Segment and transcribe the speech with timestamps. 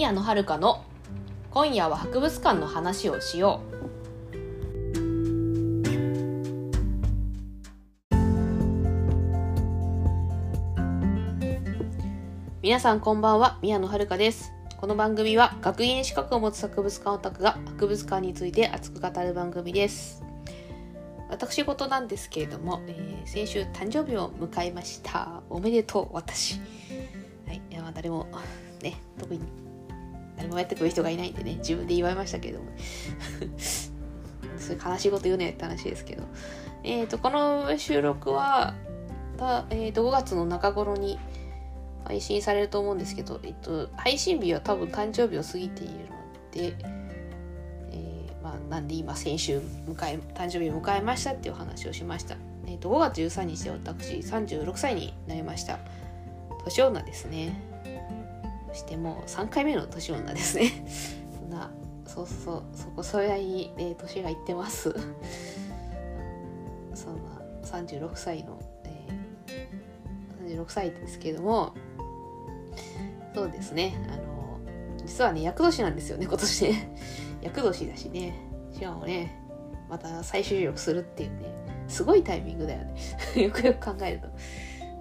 [0.00, 0.82] 宮野遥の
[1.50, 3.60] 今夜は博物館の話をしよ
[4.32, 4.36] う。
[12.62, 14.52] 皆さんこんばんは宮野遥です。
[14.78, 20.22] この番組は学芸資格を持つ博物館オタクが博物館について熱く語る番組です。
[21.28, 25.42] 私事なんですけれども、えー、先週誕生日を迎えました。
[25.50, 26.58] おめでとう私。
[27.46, 28.28] はいいや誰も
[28.82, 29.42] ね特に
[30.40, 32.60] 誰もやってくる人がいないんでね自分で祝いましたけど。
[34.58, 36.22] そういう悲しいこと言うねって話ですけど。
[36.82, 38.74] えっ、ー、とこの収録は
[39.40, 41.18] た、えーと、5月の中頃に
[42.04, 46.00] 配信されると思うんですけど、えっと、配信日は多分誕生日を過ぎているの
[46.52, 46.76] で、
[47.90, 55.78] えー、まあ、なんで今先週迎え誕生日を迎えましたっていう話をしました、えっと、5月13日で私36歳になりました。
[56.64, 57.69] 年女ですね。
[58.72, 60.70] そしてもう3回目の年女ですね。
[61.38, 61.70] そんな
[62.06, 64.94] そうそうそこそれなりに、えー、年がいってます。
[66.94, 67.22] そんな
[67.64, 71.74] 36歳の、えー、36歳ですけども
[73.34, 73.94] そうですね。
[74.12, 74.58] あの
[74.98, 76.96] 実はね厄年なんですよね今年ね。
[77.42, 78.34] 厄年だしね。
[78.72, 79.36] しかもね
[79.88, 81.50] また再就職するっていうね
[81.88, 82.94] すごいタイミングだよね。
[83.42, 84.28] よくよく考えると。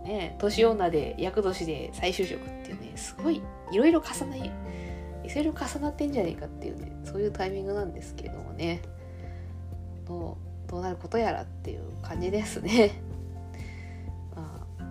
[0.10, 4.52] ね年女で厄年で再就職っていうねすごいいろいろ重なり
[5.24, 8.82] いろいろ重なってんじゃねえかっていうねそういうタイミングなんですけれどもね。
[10.08, 12.92] どうどうなることやらっていう感じですね。
[14.36, 14.86] まあ、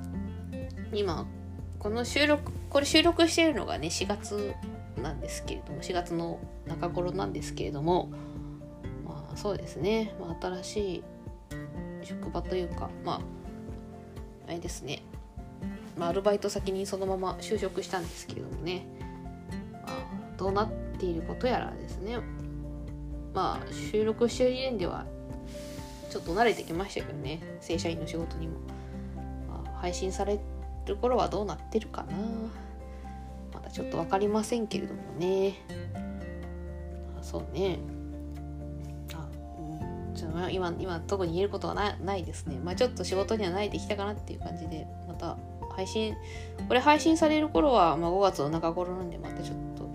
[0.92, 1.26] 今
[1.80, 4.54] この収録これ収録しているのがね4月
[5.02, 8.10] なんですけれども4月の中頃なんですけれども
[9.04, 11.04] まあそうですね、まあ、新しい
[12.02, 13.20] 職場というかまあ
[14.46, 15.02] あれですね
[15.98, 18.86] まあ、アルバイト先にそのまま就職したんですけれどもね、
[19.72, 22.18] まあ、どうなっていることやらですね。
[23.34, 25.06] まあ収録してる時点では
[26.10, 27.40] ちょっと慣れてきましたけどね。
[27.60, 28.54] 正社員の仕事にも、
[29.46, 30.40] まあ、配信され
[30.86, 32.16] る頃はどうなってるかな。
[33.52, 35.54] まだちょっと分かりませんけれどもね。
[37.20, 37.78] そうね。
[39.14, 39.28] あ、
[39.60, 42.58] うん、ちょ今今特に言えることはなないですね。
[42.64, 45.36] まあちょっと仕事には慣れてきたかなっていう感じでまた
[45.78, 46.16] 配信
[46.66, 49.88] これ配信される頃は、まあ、5月の中頃なんでまたちょっと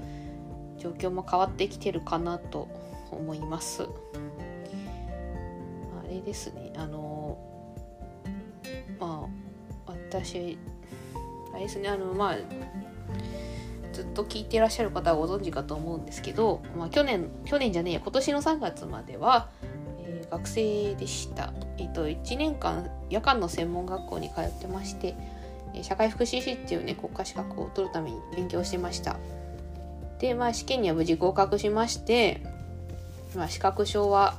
[0.77, 2.69] 状況も変わってきてるかなと
[3.11, 3.83] 思います。
[3.83, 3.87] あ
[6.07, 7.37] れですねあの
[8.97, 10.57] まあ私
[11.53, 12.37] あれですねあのまあ
[13.91, 19.49] ずっと聞いてらっしゃる方はご存知かと思うんですけど、まあ、去年去年じゃねえや今年の3月までは、
[19.99, 25.15] え、学生でした、えっと、1年間夜間の専門学校に通ってまして
[25.81, 29.17] 社会福祉士っていうね国家資格を取るために勉強してました。
[30.19, 32.41] でまあ試験には無事合格しまして、
[33.35, 34.35] まあ、資格証は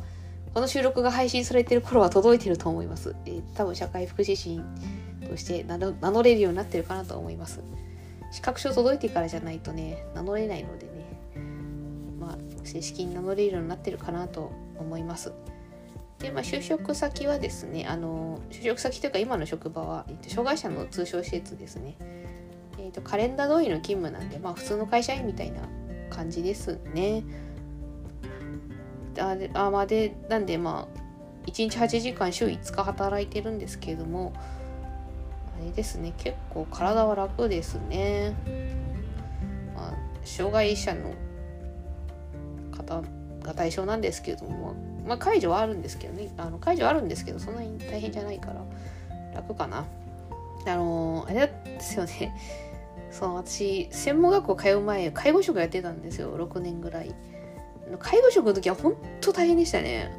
[0.54, 4.60] この収録が配信されてる頃は届いてると思います、えー、多分社会福祉士
[5.28, 7.60] として名乗れるようになってるかなと思います。
[8.30, 10.92] 資格証届いてからじゃないとね名乗れないのでね
[12.18, 15.32] まあ正式に名乗れるようになってるかなと思います。
[16.24, 21.96] で、まあ、就職先はですねあの就職先というか今の職場は、えっと、障害者の通所施設ですね、
[22.78, 25.60] えっと、カレンダー通りの勤務なんで、まあ、普通の会社員みたいな
[26.08, 27.22] 感じですね。
[29.18, 30.98] あであまあでなんでまあ
[31.46, 34.32] 1日8時間週5日働いてるんですけれども
[35.56, 38.34] あれですね結構体は楽ですね、
[39.76, 41.14] まあ、障害者の
[42.72, 43.02] 方
[43.42, 44.74] が対象なんですけれども
[45.06, 46.32] まあ、解除はあるんですけどね。
[46.36, 48.64] あの解除はあるんですけどそんなに大変じゃないから。
[49.34, 49.86] 楽かな。
[50.66, 52.34] あのー、あれですよね。
[53.10, 56.36] その私専門学校通う前介護職やってたんですよ。
[56.36, 57.14] 6年ぐらい。
[57.98, 60.10] 介護職の時は本当大変でしたね。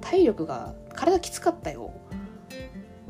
[0.00, 1.92] 体力が体きつかったよ。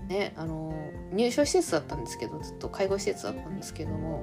[0.09, 0.73] ねあの、
[1.13, 4.23] 入所施設だったんですけどずっと介護施設だったんですけども。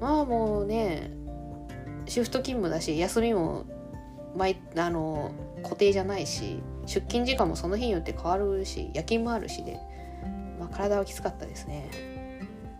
[0.00, 1.12] まあもうね
[2.06, 3.64] シフト勤務だし休みも
[4.36, 5.32] 毎あの
[5.62, 9.78] 固定じゃないし出勤時間もその日によって変わるし夜勤もあるしで、
[10.58, 11.90] まあ、体はきつかったですね。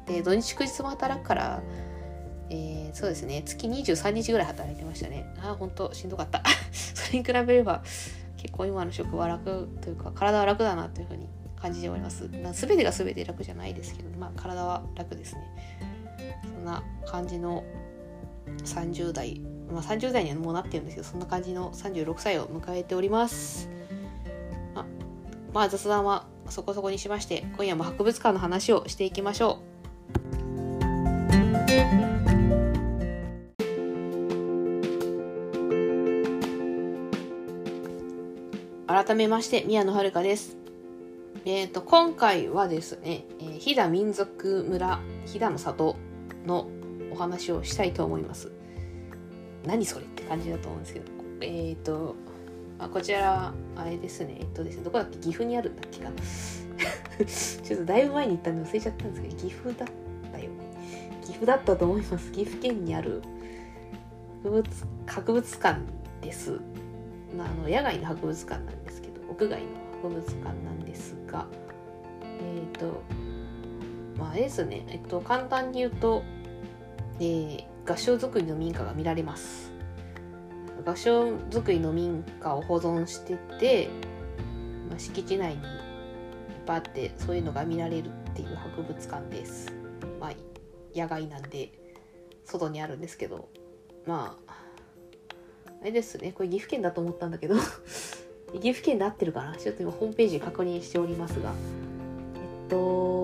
[0.06, 1.62] で土日祝日も働くから、
[2.50, 5.32] えー、そうですね月23日ぐらい働いてましたね。
[5.42, 6.42] ああほんとしんどかった。
[6.72, 7.82] それに比べれば
[8.36, 12.28] 結構今の職は楽というか体は楽だなというふうに感じております。
[12.28, 15.42] 全てが全て楽じゃないですけどまあ体は楽ですね。
[16.42, 17.62] そんな感じの
[18.64, 19.40] 30代
[19.72, 23.68] まあ、30代にはもうなってるんですけどそんな感じの36歳を迎えております
[24.74, 24.84] ま
[25.52, 29.72] まあ雑談はそこそこにしまして今夜も博物館の話をしていきましょう
[38.92, 40.58] 改めまして宮野遥です。
[41.46, 45.96] えっ、ー、と今回はですね、えー、飛騨民族村飛騨の里
[46.46, 46.68] の
[47.10, 48.52] お話をしたいと思います。
[49.66, 51.06] 何それって感じだと思うんですけど
[51.40, 52.14] えっ、ー、と
[52.78, 54.36] あこちらあれですね。
[54.40, 55.18] えっとですねどこだっけ？
[55.18, 56.16] 岐阜にあるんだっけかな。
[57.24, 59.88] ちょっとだいぶ前に行ったんで忘れちゃったんですけど岐阜だっ
[60.32, 60.50] たよね。
[61.20, 62.32] 岐阜だったと思います。
[62.32, 63.22] 岐阜県にある
[64.42, 64.64] 博物
[65.06, 65.80] 博物館
[66.20, 66.58] です。
[67.38, 69.66] あの野外の博物館なんですけど屋外の
[70.02, 71.46] 博物館なんですが
[72.22, 73.02] えっ、ー、と
[74.18, 74.84] まああれですね。
[74.88, 76.24] えっと簡単に言うと、
[77.20, 79.72] えー、合唱造りの民家が見られます。
[80.84, 83.88] 合唱造りの民家を保存してて、
[84.88, 85.62] まあ、敷地内に
[86.66, 89.72] バってそういうのが見られるっていう博物館です。
[90.20, 90.32] まあ
[90.94, 91.72] 野外なんで
[92.44, 93.48] 外にあるんですけど。
[94.06, 94.54] まあ
[95.80, 96.32] あれですね。
[96.32, 97.56] これ岐阜県だと思ったんだけど。
[98.54, 99.56] 岐阜県で合ってるかな。
[99.56, 101.52] ちょっと今ホームページ確認しておりますが。
[102.34, 103.21] えっと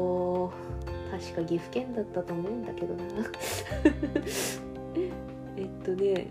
[1.18, 3.02] 確か岐阜県だったと思うんだけどな。
[5.56, 6.28] えっとね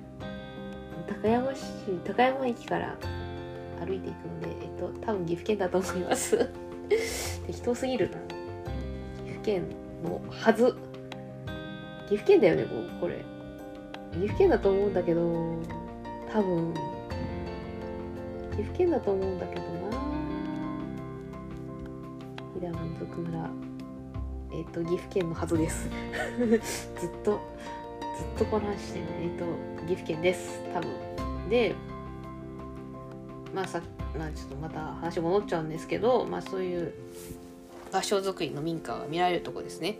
[1.22, 1.63] 高山市
[2.06, 2.98] 高山駅から
[3.86, 6.38] 歩いていくのでえっと多分岐阜県だと思います。
[7.45, 8.18] 適当すぎるな。
[8.18, 9.63] 岐阜県
[10.04, 10.74] のはず。
[12.07, 13.25] 岐阜県だよねもうこれ。
[14.13, 15.22] 岐阜県だと思うんだけど
[16.31, 16.74] 多分
[18.51, 19.68] 岐阜県だと思うんだけどな。
[22.54, 23.67] 飛騨満足村。
[24.52, 25.90] えっ、ー、と岐阜県のはずです。
[26.40, 26.60] ずっ
[27.24, 27.40] と
[28.18, 29.46] ずっとこの話してねえっ、ー、と
[29.88, 30.62] 岐阜県です。
[30.74, 30.90] 多分。
[31.50, 31.76] で
[33.54, 33.82] まあさ
[34.18, 36.94] まあちょっとまた話戻っちゃうんですけどまあそういう
[37.92, 40.00] 合掌造りの民家が見られるとこですね。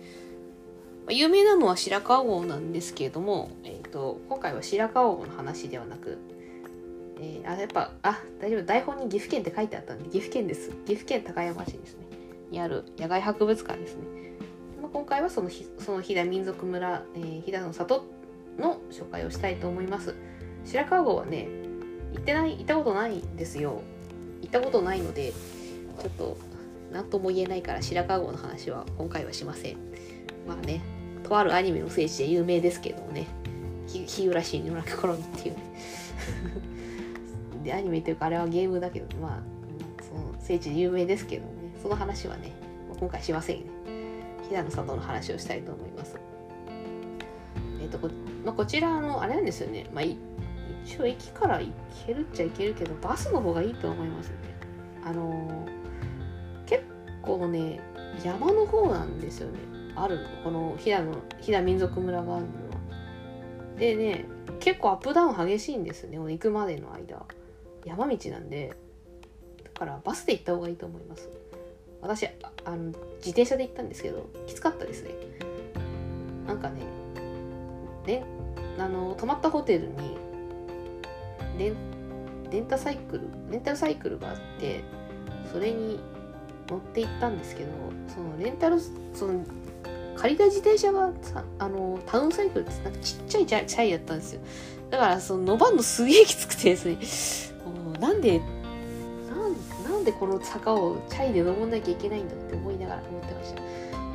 [1.10, 6.18] 有名なのは白川郷なんですけれども、えーと、今回は白川郷の話ではなく、
[7.22, 8.66] えー、あやっぱあ大丈夫。
[8.66, 10.72] 台本に岐阜県って書いてあったんで岐阜県です。
[10.86, 12.08] 岐阜県高山市ですね。
[12.52, 14.02] にある野外博物館ですね、
[14.88, 15.50] まあ、今回はその
[15.80, 18.06] その飛騨民族村、えー、飛騨の里
[18.57, 20.16] の紹介をしたいと思います。
[20.63, 21.48] 白川郷はね
[22.13, 23.81] 行ってない行ったことないんですよ。
[24.42, 25.34] 行ったことないので
[26.01, 26.38] ちょっと
[26.94, 29.78] 何とも言えないから白川郷の話は今回はしません。
[30.48, 30.81] まあね
[31.24, 33.28] とあるアニメの聖地で有名ですけどもね
[33.88, 35.63] 日浦市に村コロニっていうね。
[37.66, 41.57] でアニメというかあれはゲームだけどまあその聖地で有名ですけどもね。
[41.81, 42.54] その話はね
[42.98, 43.77] 今回しませんね
[44.50, 46.20] 飛騨の里の話をしたいと思います。
[47.82, 48.10] えっ、ー、とこ,、
[48.46, 49.90] まあ、こちらのあれなんですよね。
[49.94, 51.72] まあ一応駅から行
[52.06, 54.36] けるっちゃ行けるけどバスの方がいいと思いますね。
[55.04, 56.84] あのー、結
[57.22, 57.82] 構ね
[58.24, 59.60] 山の方なんですよね。
[59.96, 60.30] あるの。
[60.44, 62.78] この飛騨の飛騨民族村があるのは。
[63.78, 64.26] でね
[64.60, 66.18] 結構アップダウン激しいんですね。
[66.18, 67.26] 行くまでの間。
[67.86, 68.74] 山道なんで。
[69.64, 71.30] だからバスで行った方がいいと思います。
[72.07, 72.25] 私
[72.63, 72.86] あの
[73.18, 75.12] 自転車で行ったんですけどきつかったですね。
[76.48, 76.81] なんかね
[78.06, 78.24] ね
[78.80, 80.18] あの泊まったホテルに
[81.57, 81.75] レン
[82.50, 84.86] レンタサイクルレンタルサイクルがあって
[85.51, 86.00] それに
[86.69, 87.71] 乗って行ったんですけど
[88.07, 88.80] そのレンタル
[89.14, 89.44] その
[90.16, 94.42] 借りた自転車がさあのタウンサイクルってなんかちっちゃいチャチャイだったんですよ。
[94.90, 97.57] だからその伸ばんのすげえきつくてですね。
[97.99, 98.42] なんで
[100.07, 103.61] でこの坂をチャイで登んなきゃいけないんだって思いながら思ってました。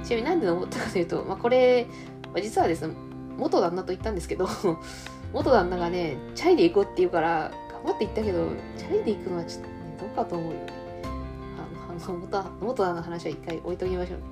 [0.03, 1.87] ちなみになんで登ったかというと、まあ、これ、
[2.33, 2.95] まあ、実はですね
[3.37, 4.49] 元旦那と言ったんですけど
[5.35, 10.67] 元旦那がねチャイで行こうって言うから頑張って行ったけどチャイで行くのはちょっと、ね、どうかと思うよね。
[11.05, 14.25] あの元元旦那の話は一回置いときましょうね。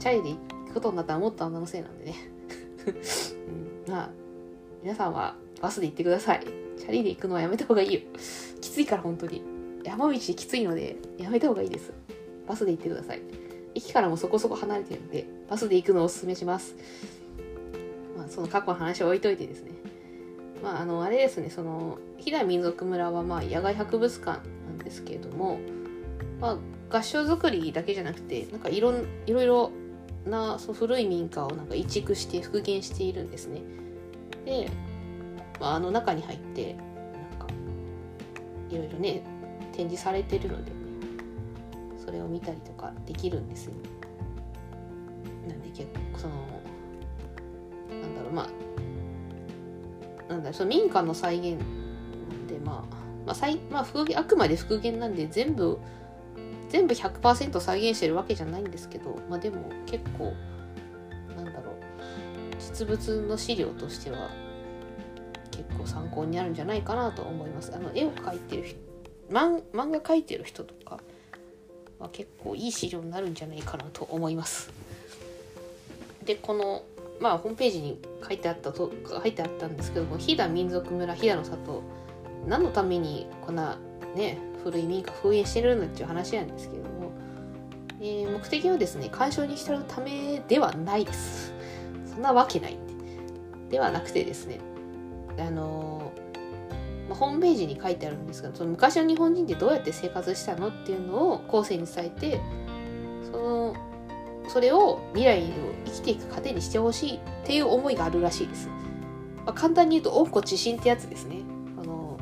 [0.00, 0.36] チャイで行
[0.70, 2.14] くことになったらもっとあんなのせいなんでね、
[3.86, 4.10] うん、まあ
[4.82, 6.40] 皆さんはバスで行ってください。
[6.78, 8.00] チャリで行くのはやめた方がいいよ。
[8.60, 9.59] きついから本当に。
[9.84, 11.92] 山道きついのでやめた方がいいです。
[12.46, 13.20] バスで行ってください。
[13.74, 16.74] 駅からもそこそこ離れてるんでバスで行くのをおすすめします。
[18.16, 19.72] まあその過去の話を置いといてですね。
[20.62, 21.50] まああのあれですね。
[21.50, 25.58] その飛騨民族村はまあ野外博物館なんですけれども
[26.40, 26.58] ま
[26.90, 28.92] あ合掌造りだけじゃなくてなんかいろ
[29.26, 29.70] いろいろ
[30.26, 33.62] なその古い民家をなんか移築して復元しているんですね。
[34.44, 34.70] で、
[35.60, 36.84] まあ、あの中に入ってなん
[37.38, 37.46] か
[38.68, 39.19] いろいろね
[39.80, 40.72] 展示されてるので、
[42.04, 43.72] それを見たりとかできるんですよ。
[45.48, 46.34] なんで結構その
[48.02, 51.58] なんだろうまあなんだろうその民家の再現
[52.46, 52.94] でまあ
[53.24, 55.78] まあ、再まあ、復元あくまで復元なんで全部
[56.68, 60.32] 全部100%再現してるわけじゃないんですけど、まあ、でも結構
[61.36, 61.74] なんだろう
[62.58, 64.30] 実物の資料としては
[65.50, 67.74] 結構参考になるんじゃないかなと思います。
[67.74, 68.89] あの絵を描いてる漫
[69.30, 71.00] 漫画描いてる人とか
[71.98, 74.70] は結構いい資料になるんじゃないかなと思います。
[76.24, 76.82] でこの
[77.20, 81.82] まあホームページに書いてあったと書いてあったんですけども飛騨民族村飛騨の里
[82.46, 83.78] 何のためにこんな
[84.14, 87.12] ね古い民家封印してるんだっていう話なんですけども、
[88.00, 91.52] えー目的はですね鑑賞に浸るためではないです
[92.06, 92.78] そんなわけない
[93.68, 94.58] ではなくてですね
[95.38, 96.09] あのー、
[97.20, 102.40] ホームページに書いてあるんですがその昔の日本人ってどうやって生活したのっていうのを後世に伝えて
[103.30, 103.76] その
[104.48, 105.44] それを未来を
[105.84, 108.68] 生きていく糧にしてほしいっていう思いがあるらしいです。
[109.44, 111.42] まあ、簡単に言うと温故知新ってやつですね。
[111.80, 112.18] あの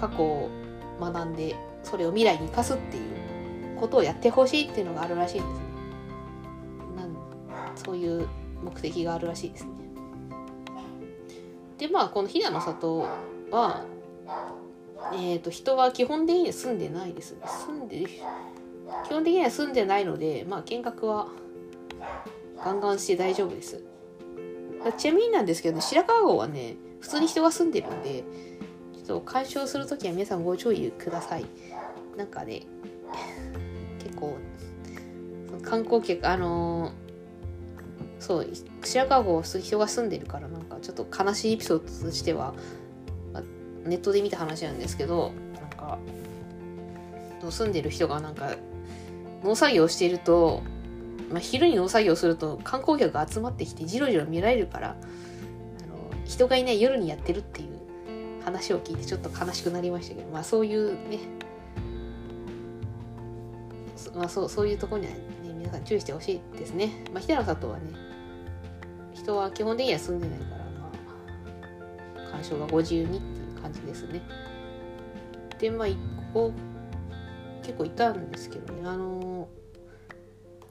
[0.00, 0.50] 過去を
[0.98, 5.64] 学んでそれを未来に生かすっていうことをやってほしいっていうのがあるらしいんですね。
[6.96, 8.26] なんそういう
[8.64, 9.85] 目的があるらしいですね。
[11.86, 13.06] でまあこの飛騨の里
[13.50, 13.84] は、
[15.12, 17.36] えー、と人は基本的には住んでないです。
[17.66, 18.06] 住んで
[19.04, 21.28] 基本的には住んでないので、まあ、見学は
[22.64, 23.82] ガンガンして大丈夫です。
[24.98, 28.22] ちなみになんですけどね、白川郷はね、普通に人が住んでるんで、
[28.94, 31.46] ちょっと鑑賞するときは皆さんご注意ください。
[32.16, 32.62] なんかね、
[33.98, 34.36] 結構、
[35.62, 37.05] 観光客、あのー
[38.26, 38.46] そう、
[38.82, 42.54] 白川郷は普通に人が住んでるから、なんかちょっと悲しいエピソードとしては、
[43.32, 43.42] まあ
[43.88, 45.98] ネットで見た話なんですけど、なんか、
[47.50, 48.56] 住んでる人がなんか
[49.44, 50.62] 農作業していると、
[51.30, 54.94] まあ、昼に農作業すると観光客が集まってきてじろじろ見られるからあ
[55.86, 61.20] の人がいない夜にやってるっていう話を聞いてちょっと悲しくなりましたけどまあそういうね
[64.14, 65.20] まあそうそういうところにはね
[65.58, 67.04] 皆さん注意してほしいですね。
[67.12, 67.90] まあ、日田の里はね
[69.26, 70.92] 人は基本的には住んでないからま
[72.16, 74.22] あ鑑賞がご自由にっていう感じですね。
[75.58, 75.88] でまあ
[76.32, 76.52] ここ
[77.62, 79.48] 結構いたんですけどねあの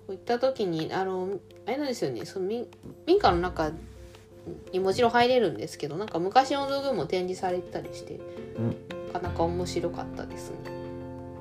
[0.08, 2.26] 行った時にあのあれなんですよね。
[2.26, 2.66] その民
[3.06, 3.72] 民家の中
[4.72, 8.20] にもちろん入れるんですけどなんか昔の道具も展示されてたりして、
[9.12, 10.58] なかなか面白かったですね、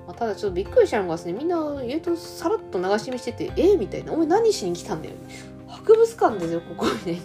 [0.06, 5.14] まあ、ただちょっとびっくりしたのがですねみんな意外とさらっと流し見しててえー、みたいな「お前何しに来たんだよ」
[5.84, 7.12] 博物館ですよここに。
[7.12, 7.20] ね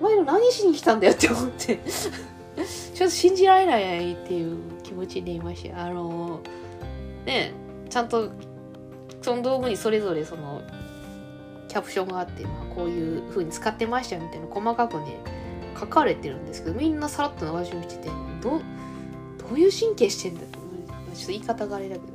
[0.00, 1.80] お前ら何しに来たんだよって思って。
[2.94, 6.40] ちょっと信じられないっていう気持ちでいましたあの
[7.24, 7.52] ね
[7.88, 8.30] ちゃんと
[9.22, 10.62] その道具にそれぞれその
[11.68, 15.16] キャプションがあって、まあ、こういう風に使ってましたよみたいな細かくね
[15.78, 18.10] 書かれてるんですけどみんなさらっと流し見してて
[18.42, 18.62] どう
[19.38, 22.06] どういう神経してんだよちょっと言い方があれだけど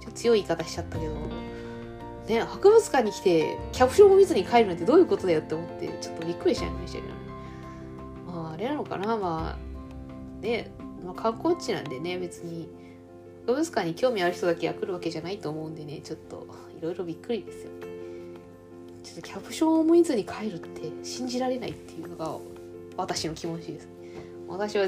[0.00, 1.53] ちょっと強い言い方しちゃったけど。
[2.28, 7.14] ね博物館に来てキャプションを見ずに帰るなんてどういうことだよって思ってちょっとびっくりしちゃいましたけどね。
[8.26, 9.16] まああれなのかな。
[9.16, 10.70] まあね、
[11.04, 12.68] まあ、観光地なんでね別に
[13.46, 16.46] 博物館に興味ある人だけが来るわけじゃないと思うんでねちょっと
[16.78, 17.70] いろいろびっくりですよ。
[19.02, 22.38] ちょっとキャプションを見ずに帰るって信じられないっていうのが
[22.96, 23.88] 私の気持ちです。
[24.48, 24.86] 私は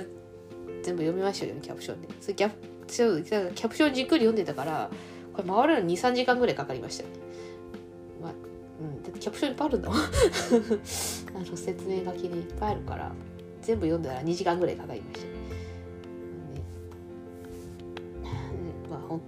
[0.82, 2.08] 全部読みましたよねキャプションで。
[2.20, 4.90] それキャプキャプションじっくり読んでたから
[5.34, 7.04] これ回るの23時間ぐらいかかりました。
[7.04, 7.10] ね
[9.18, 9.92] キャプションいっぱいあるんだ あ
[11.38, 13.12] の説明書きでいっぱいあるから
[13.62, 15.26] 全部読んだら2時間ぐらいかかりました。
[18.90, 19.20] まあほん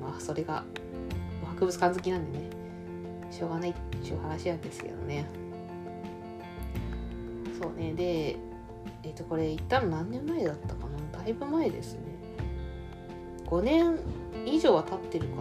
[0.00, 0.64] まあそれが
[1.44, 2.50] 博物館好きなんでね
[3.30, 5.26] しょうがないっていう話なんですけどね。
[7.60, 7.92] そうね。
[7.94, 8.36] で
[9.04, 11.18] えっ、とこれ行ったの何年前だったかな？
[11.20, 12.00] だいぶ前ですね。
[13.46, 13.98] 5年
[14.44, 15.36] 以上は経ってるか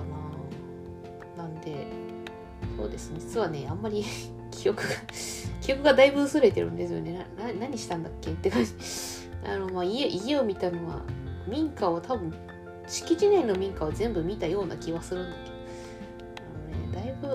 [1.38, 1.44] な。
[1.44, 1.88] なんで
[2.82, 3.20] そうですね。
[3.20, 4.04] 実はねあんまり
[4.50, 4.90] 記憶が
[5.62, 7.28] 記憶がだいぶ薄れてるんですよね。
[7.38, 8.32] な何したんだっけ？
[8.32, 8.72] って感じ。
[9.46, 11.04] あの、まあ、家家を見たのは
[11.48, 12.34] 民家を多分
[12.88, 15.56] 敷地内の民家を全部見たような気はするんだけど。
[16.44, 17.28] あのねだいぶ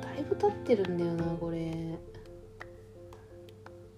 [0.00, 1.98] だいぶ経ってるんだよなこれ。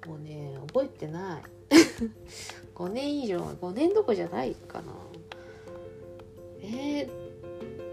[0.06, 1.42] もうね覚えてない。
[2.74, 4.94] 5年以上5年どこじゃないかな。
[6.62, 7.27] えー、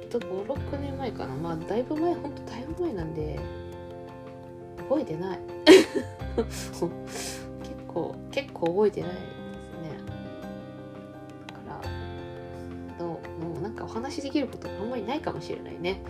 [0.10, 1.36] 56年前かな。
[1.36, 3.40] まあだいぶ前ほんとだいぶ前なんで
[4.78, 5.40] 覚えてない。
[6.36, 6.86] 結
[7.88, 9.28] 構結構覚えてないですね。
[11.48, 16.02] だからどうもうなんかお話しできることあんまりないかもしれないね。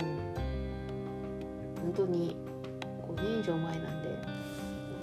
[0.00, 1.94] うん。
[1.94, 2.36] 本当に
[3.08, 4.44] 5年以上前なんで。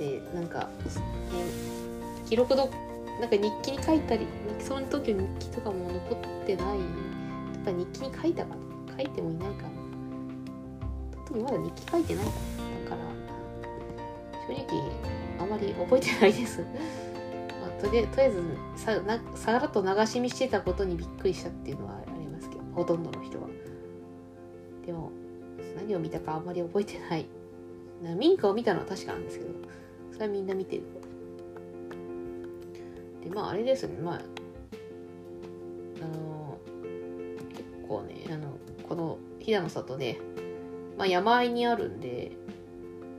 [0.01, 0.65] でなんか、ね、
[2.27, 2.69] 記録ど
[3.19, 4.25] なんか日記に書いたり
[4.60, 6.79] その時の日記とかも残ってない
[7.63, 8.55] とか日記に書いたか
[8.97, 9.69] 書いてもいないかな。
[11.25, 12.35] 特にまだ日記書いてないから。
[12.89, 14.91] だから正直
[15.39, 16.65] あまり覚えてないです、ま
[17.67, 18.41] あ、とりあとりあえず
[18.75, 23.47] さなさらっと流し見してたことにびっくりしたっていうのはありますけどほとんどの人は。
[24.85, 25.11] でも
[25.77, 27.25] 何を見たかあんまり覚えてない。
[28.03, 29.51] な民家を見たのは確かなんですけど。
[30.11, 30.83] それはみんな見てる。
[33.23, 33.97] でまああれですね。
[34.01, 34.19] まああ
[36.17, 36.40] の
[37.91, 38.57] 構ねあの
[38.88, 40.17] この飛騨の里ね、
[40.98, 42.31] まあ、山あいにあるんで、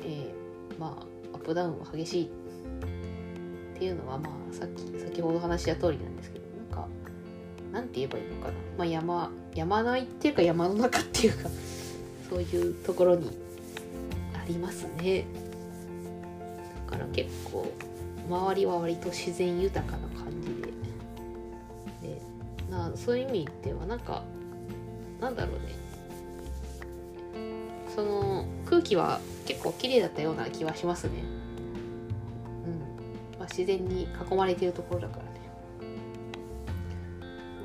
[0.02, 0.98] えー、ま
[1.32, 2.24] あアップダウンは激しい。
[2.24, 6.88] っていうのはまあさっき先ほど話した通りなんですけどなんか
[7.72, 11.48] なんて言えばいいのかな、まあ、山山のいっていうか山の中っていうか
[12.30, 13.36] そういうところに
[14.34, 15.26] ありますね。
[16.86, 17.66] だから結構
[18.28, 22.14] 周りは割と自然豊かな感じで。
[22.14, 22.22] で
[22.70, 24.22] なそういう意味ではなんか
[25.22, 25.72] なんだろうね。
[27.94, 31.22] その空気は結構綺麗だったような気はしますね。
[32.66, 35.30] うん、まあ、自然に囲まれてるところだからね、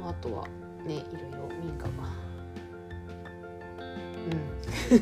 [0.04, 0.48] あ、あとは
[0.86, 1.90] ねいろいろ民家が。
[4.28, 5.02] うん。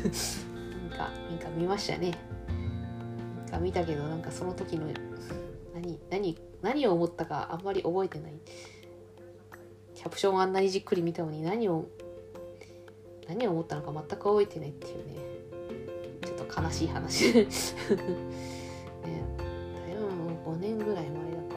[0.80, 2.16] 民家民家見ましたね。
[3.36, 4.86] 民家見たけどなんかその時の
[5.74, 8.32] 何何何を思ったかあんまり覚えてない。
[9.94, 11.86] キャプションあんなにじっくり見たのに何を
[13.28, 15.14] 何を思ったのか全く覚えてないっていうね。
[16.24, 17.32] ちょっと悲しい話。
[17.34, 17.46] ね。
[19.86, 21.54] だいぶもう5年ぐらい前だか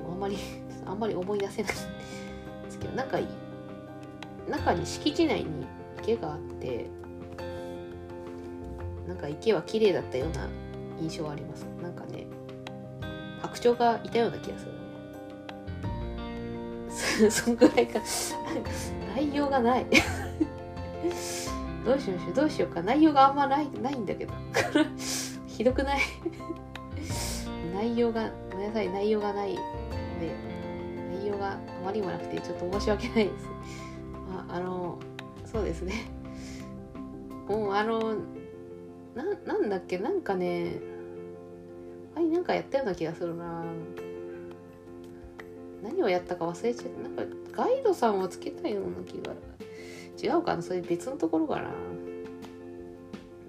[0.00, 0.08] ら。
[0.10, 0.36] あんまり
[0.84, 1.72] あんまり思い出せない。
[1.72, 3.18] んですけどなんか
[4.48, 5.66] 中に敷地内に
[6.02, 6.86] 池があって
[9.06, 10.48] なんか池は綺麗だったような
[11.00, 11.64] 印象はあります。
[11.82, 12.26] なんかね
[13.42, 14.72] 白鳥がいたような気がする。
[17.30, 18.00] そんぐらいか。
[19.16, 19.86] 内容がない。
[21.84, 22.34] どうしましょう。
[22.34, 22.82] どうしようか。
[22.82, 24.32] 内容があんまないないんだけど。
[25.46, 26.00] ひどくない？
[27.74, 28.88] 内容がごめんなさい。
[28.90, 29.54] 内容がない。
[29.54, 29.56] の
[30.20, 30.34] で
[31.20, 33.46] 内容があまりにもなくてちょっと申し訳ないです。
[34.50, 34.98] ああの
[35.44, 36.10] そうですね。
[37.48, 38.14] もうあの
[39.14, 39.98] ななんだっけ？
[39.98, 40.80] なんかね
[42.14, 43.64] あれなんかやったような気がするな。
[45.82, 47.00] 何をやったか忘れちゃった。
[47.00, 49.34] なんかガイドさんをつけたような気が。
[50.20, 50.62] 違うかな？
[50.62, 51.70] それ別のところかな？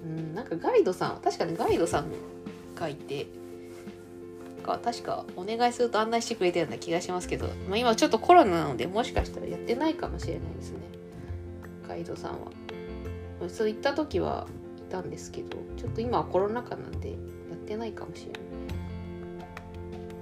[0.06, 2.12] うんなんかガイドさん確かにガイドさん
[2.76, 3.28] がいて。
[4.64, 10.80] か確かお願いすると案内してくれたような気がしますけど、まあ、今ちょっとコロナなのでもしかしたらやってないかもしれないですね。
[11.88, 12.52] ガイドさんは。
[13.48, 15.58] そう行った時はいたんですけど。
[15.78, 17.16] ちょっと今はコロナ禍なんでや
[17.56, 18.42] ってないかもしれない。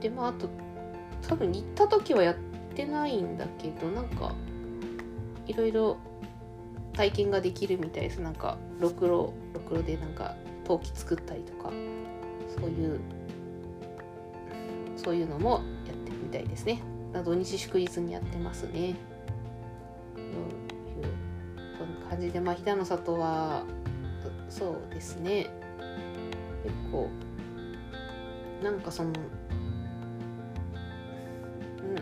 [0.01, 0.47] でまああと
[1.27, 2.36] 多分行った時はやっ
[2.75, 4.34] てないんだけどなんか
[5.45, 5.97] いろいろ
[6.93, 8.21] 体験ができるみたいです。
[8.21, 11.71] なんかろくろろくろでなんか陶器作ったりとか
[12.60, 12.99] そういう
[14.97, 16.82] そういうのもやってるみたいですね
[17.23, 18.95] 土日祝日にやってますね
[20.17, 20.23] うん
[21.77, 23.63] こんな感じでまあ飛騨の里は
[24.49, 25.47] そうですね
[26.63, 27.10] 結構
[28.62, 29.13] なんかその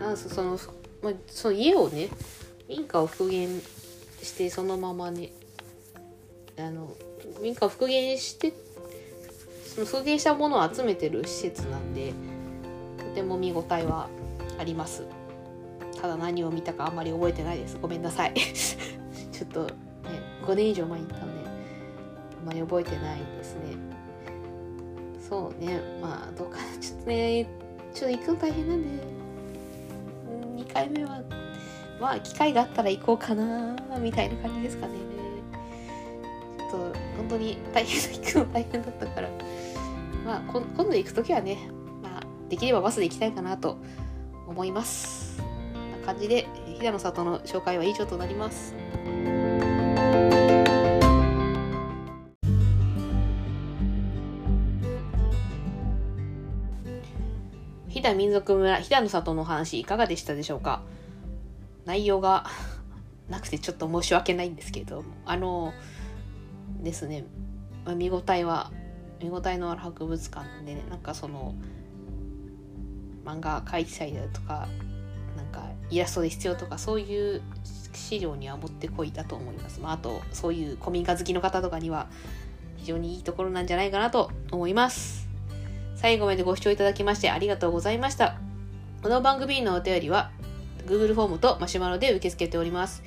[0.00, 0.58] あその、
[1.02, 2.08] ま、その家をね
[2.68, 3.48] 民家を復元
[4.22, 5.30] してそのままね
[6.58, 6.92] あの
[7.40, 8.52] 民家を復元して
[9.64, 12.12] その復元したものを集めてる施設なんで
[12.98, 14.08] とても見応えは
[14.58, 15.04] あります。
[16.00, 17.78] ただ何を見たかあんまり覚えてないです。
[17.80, 18.34] ごめんなさい。
[19.32, 19.70] ちょっとね
[20.46, 21.50] 5年以上前に行ったんで
[22.40, 23.60] あんまり覚えてないですね。
[25.28, 25.80] そうね。
[26.00, 26.78] まあどうかな。
[26.78, 27.46] ちょっとね
[27.94, 29.15] ちょっと行くの大変なんで。
[29.15, 29.15] 2
[30.76, 31.22] 回目は
[31.98, 34.94] まあ機会があったら行こうかなみたいな感じですかね。
[36.58, 36.76] ちょっと
[37.16, 39.28] 本当に大変行くの大変だったから。
[40.24, 41.56] まあ今度行く時はね、
[42.02, 43.78] まあ、できればバスで行きたいかなと
[44.46, 45.40] 思います。
[45.40, 48.74] こんな感じで飛騨の里の紹介は以上となります。
[58.06, 60.82] 飛騨民族村飛騨の里の話いかがでしたでしょうか？
[61.86, 62.46] 内容が
[63.28, 65.72] なくてちょっと申し訳ないんですけれどもあの
[66.80, 67.24] ですね、
[67.84, 68.70] ま、見応えは
[69.20, 71.54] 見応えのある博物館で、ね、なんかその
[73.24, 74.68] 漫画描いてたりだとか
[75.36, 77.42] なんかイラストで必要とかそういう
[77.92, 82.06] 資料にはもってこいだと思います、まあ、あとそういう古民家好きの方とかには
[82.76, 85.25] 非常にいいところなんじゃないかなと思います。
[85.96, 88.38] 最後までご視聴いただきましてありがとうございました
[89.02, 90.30] この番組のお便りは
[90.86, 93.02] Google フォームとマシュマロで受け付けております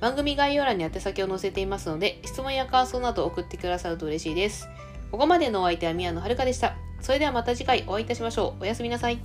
[0.00, 4.68] 番組概要欄に宛先を載せていますので質問や感想など送ってくださると嬉しいです
[5.10, 8.62] ここまでのお相手は宮野遥でしたそれではまた次回お会いいたしましょう。
[8.62, 9.18] おやすみなさい。